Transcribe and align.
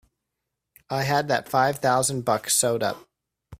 I 0.89 1.03
had 1.03 1.27
that 1.27 1.47
five 1.47 1.75
thousand 1.77 2.25
bucks 2.25 2.55
sewed 2.57 2.81
up! 2.81 3.07